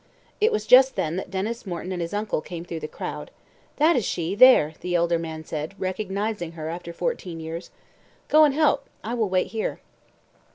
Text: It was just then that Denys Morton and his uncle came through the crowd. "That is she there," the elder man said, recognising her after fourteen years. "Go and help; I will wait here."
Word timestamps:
It 0.39 0.51
was 0.51 0.65
just 0.65 0.95
then 0.95 1.15
that 1.17 1.29
Denys 1.29 1.67
Morton 1.67 1.91
and 1.91 2.01
his 2.01 2.11
uncle 2.11 2.41
came 2.41 2.65
through 2.65 2.79
the 2.79 2.87
crowd. 2.87 3.29
"That 3.75 3.95
is 3.95 4.03
she 4.03 4.33
there," 4.33 4.73
the 4.81 4.95
elder 4.95 5.19
man 5.19 5.43
said, 5.45 5.75
recognising 5.79 6.53
her 6.53 6.69
after 6.69 6.91
fourteen 6.91 7.39
years. 7.39 7.69
"Go 8.27 8.43
and 8.43 8.55
help; 8.55 8.87
I 9.03 9.13
will 9.13 9.29
wait 9.29 9.51
here." 9.51 9.79